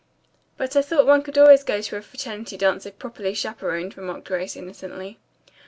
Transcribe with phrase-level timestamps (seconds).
[0.57, 4.27] "But I thought one could always go to a fraternity dance if properly chaperoned," remarked
[4.27, 5.19] Grace innocently.